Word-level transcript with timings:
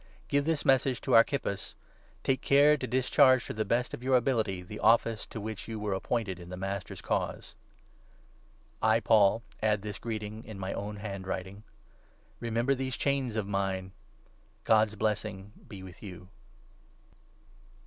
Give 0.29 0.45
this 0.45 0.65
message 0.65 0.99
to 1.01 1.13
Archippus 1.13 1.75
—'Take 2.23 2.41
care 2.41 2.75
to 2.75 2.87
discharge 2.87 3.41
17 3.43 3.45
to 3.45 3.53
the 3.53 3.65
best 3.65 3.93
of 3.93 4.01
your 4.01 4.15
ability 4.15 4.63
the 4.63 4.79
office 4.79 5.27
to 5.27 5.39
which 5.39 5.67
you 5.67 5.79
were 5.79 5.95
ap 5.95 6.01
pointed 6.01 6.39
in 6.39 6.49
the 6.49 6.57
Master's 6.57 7.01
Cause.' 7.03 7.53
The 8.81 8.87
A 8.87 8.87
ostio's 8.87 8.97
I» 8.97 8.99
Paul> 9.01 9.43
add 9.61 9.83
this 9.83 9.99
greeting 9.99 10.43
in 10.43 10.57
my 10.57 10.73
own 10.73 10.95
hand 10.95 11.25
18 11.25 11.25
own 11.25 11.29
writing. 11.29 11.63
Remember 12.39 12.73
these 12.73 12.97
chains 12.97 13.35
of 13.35 13.45
mine. 13.45 13.91
God's 14.63 14.95
blessing 14.95 15.51
be 15.67 15.83
with 15.83 16.01
you. 16.01 16.29